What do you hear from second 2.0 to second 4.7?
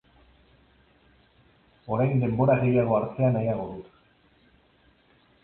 denbora gehiago hartzea nahiago dut.